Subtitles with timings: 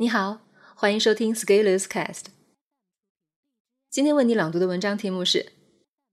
[0.00, 0.42] 你好，
[0.76, 2.26] 欢迎收听 Scalers Cast。
[3.90, 5.54] 今天为你朗读的文章题目是：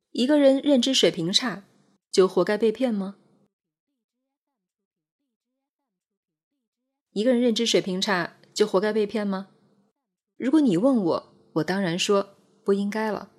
[0.09, 1.66] 一个人认知水平差，
[2.11, 3.17] 就活该被骗吗？
[7.11, 9.50] 一个人认知水平差，就活该被骗吗？
[10.36, 13.34] 如果你问我，我当然说不应该了。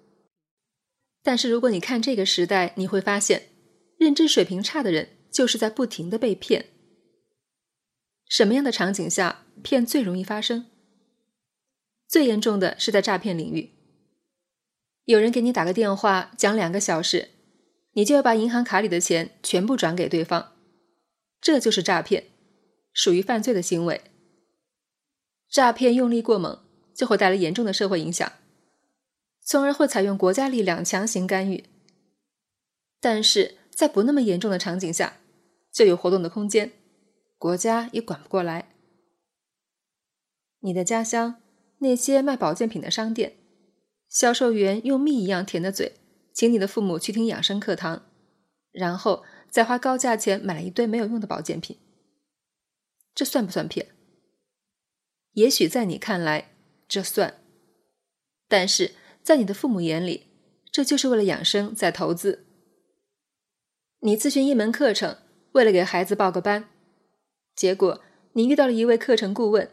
[1.24, 3.48] 但是如果你看这个时代，你会发现，
[3.98, 6.66] 认知水平差的人就是在不停的被骗。
[8.28, 10.66] 什么样的场景下骗最容易发生？
[12.06, 13.72] 最严重的是在诈骗领域。
[15.04, 17.30] 有人给你打个电话，讲两个小时，
[17.92, 20.52] 你就要把银行卡里的钱全部转给对方，
[21.40, 22.24] 这就是诈骗，
[22.92, 24.02] 属于犯罪的行为。
[25.48, 26.64] 诈骗用力过猛。
[26.96, 28.32] 就会带来严重的社会影响，
[29.44, 31.66] 从而会采用国家力量强行干预。
[33.02, 35.18] 但是在不那么严重的场景下，
[35.70, 36.72] 就有活动的空间，
[37.38, 38.74] 国家也管不过来。
[40.60, 41.42] 你的家乡
[41.78, 43.36] 那些卖保健品的商店，
[44.08, 45.94] 销售员用蜜一样甜的嘴，
[46.32, 48.06] 请你的父母去听养生课堂，
[48.72, 51.78] 然后再花高价钱买了一堆没有用的保健品，
[53.14, 53.88] 这算不算骗？
[55.32, 56.52] 也许在你看来。
[56.88, 57.42] 这算，
[58.46, 60.28] 但是在你的父母眼里，
[60.70, 62.46] 这就是为了养生在投资。
[64.02, 65.18] 你咨询一门课程，
[65.50, 66.68] 为了给孩子报个班，
[67.56, 68.02] 结果
[68.34, 69.70] 你遇到了一位课程顾问，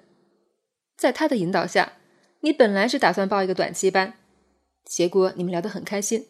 [0.96, 1.98] 在他的引导下，
[2.40, 4.18] 你本来是打算报一个短期班，
[4.86, 6.28] 结果你们聊得很开心，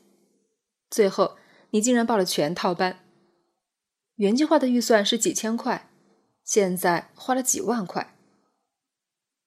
[0.90, 1.38] 最后
[1.70, 3.06] 你竟然报了全套班，
[4.16, 5.92] 原计划的预算是几千块，
[6.44, 8.18] 现在花了几万块，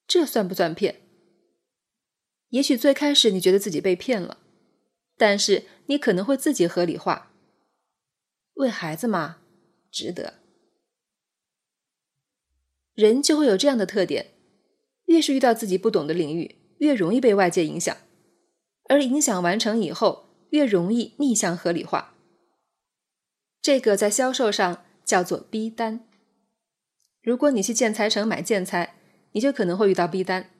[0.06, 1.00] 这算不算骗？
[2.50, 4.38] 也许最开始你觉得自己被骗了，
[5.16, 7.32] 但是你可能会自己合理化。
[8.54, 9.38] 为孩子嘛，
[9.90, 10.45] 值得。
[12.96, 14.32] 人就会有这样的特点：
[15.04, 17.94] 越是遇到自己不懂的领域，越容易被外界影响，
[18.88, 22.14] 而影响完成以后，越容易逆向合理化。
[23.60, 26.08] 这个在销售上叫做逼单。
[27.20, 28.94] 如果你去建材城买建材，
[29.32, 30.50] 你就可能会遇到逼单。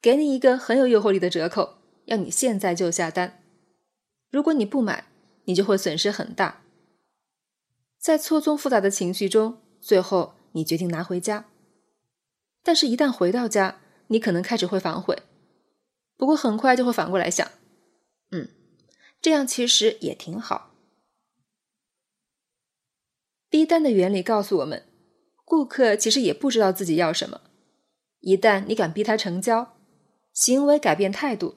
[0.00, 3.42] 给你一个很有诱惑力的折扣，要你现在就下单。
[4.30, 5.08] 如果你不买，
[5.46, 6.62] 你就会损失很大。
[7.98, 11.44] 在错综复杂的情绪中，最后你决定拿回家。
[12.62, 15.22] 但是，一旦回到家，你可能开始会反悔。
[16.16, 17.46] 不过，很快就会反过来想：
[18.30, 18.48] 嗯，
[19.20, 20.74] 这样其实也挺好。
[23.48, 24.82] 逼单的原理告诉我们，
[25.44, 27.42] 顾客其实也不知道自己要什么。
[28.20, 29.76] 一旦你敢逼他成交，
[30.32, 31.54] 行为改变态度，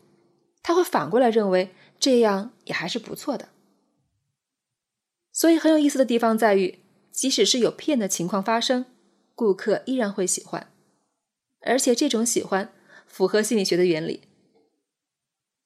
[0.62, 3.50] 他会反过来认为这样也还是不错的。
[5.32, 6.80] 所以很有意思的地方在于，
[7.12, 8.86] 即使是有骗的情况发生，
[9.36, 10.72] 顾客依然会喜欢，
[11.62, 12.74] 而且这种喜欢
[13.06, 14.24] 符合心理学的原理。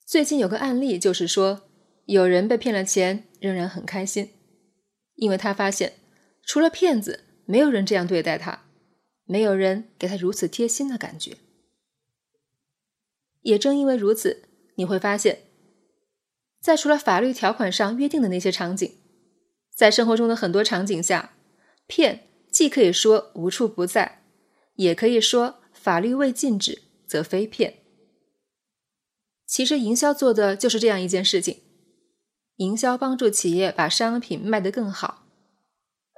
[0.06, 1.64] 最近有个案例，就是说
[2.06, 4.31] 有人被骗了钱，仍然很开心，
[5.16, 5.94] 因为他发现
[6.44, 8.66] 除了骗子，没有人这样对待他，
[9.25, 11.38] 没有人给他如此贴心的感觉。
[13.42, 14.44] 也正因为如此，
[14.75, 15.44] 你会发现，
[16.62, 18.96] 在除了法律条款上约定的那些场景，
[19.75, 21.33] 在生活中的很多场景下，
[21.88, 24.24] 骗既可以说无处不在，
[24.76, 27.76] 也可以说法律未禁止则非骗。
[29.46, 31.62] 其实，营销做的就是这样一件事情：
[32.56, 35.28] 营销帮助企业把商品卖得更好，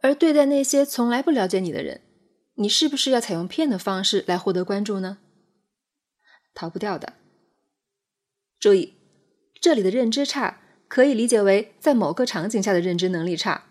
[0.01, 2.01] 而对待那些从来不了解你的人，
[2.55, 5.17] 你是不是要采用骗的方式来获得关注呢？
[6.53, 7.13] 逃不掉的。
[8.57, 8.93] 注意，
[9.59, 13.65] 这里的认知差可以理解为在某个场景下的认知能力差。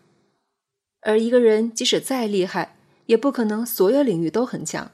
[1.05, 2.77] 而一个人即使再厉害，
[3.07, 4.91] 也不可能所有领域都很强。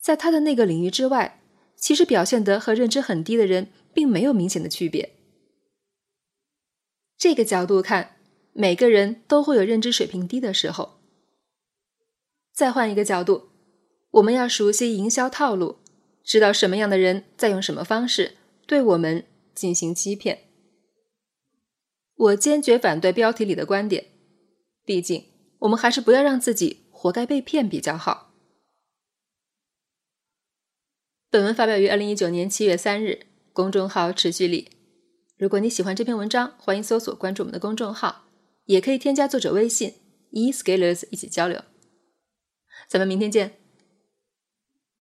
[0.00, 1.42] 在他的那个领域之外，
[1.76, 5.16] 其实表现得和认知很低的人并没有明显的区别。
[7.16, 8.16] 这个角度看，
[8.54, 11.00] 每个人都会有认知水平低的时候。
[12.52, 13.50] 再换一个角度，
[14.12, 15.76] 我们要熟悉营销套路。
[16.22, 18.36] 知道什么样的人在用什么方式
[18.66, 19.24] 对我们
[19.54, 20.44] 进行欺骗。
[22.14, 24.06] 我坚决反对标题里的观点，
[24.90, 25.26] 毕竟
[25.60, 28.34] 我们还是不要让自己活该被骗比较好。
[31.30, 34.68] 本文发表于二零一九年七月三日，公众号持续力。
[35.38, 38.24] 如果你喜欢这篇文章，欢迎搜索关注我们的公众号，
[38.64, 39.94] 也可以添加作者微信
[40.30, 41.62] e scalers 一起交流。
[42.88, 43.59] 咱们明天见。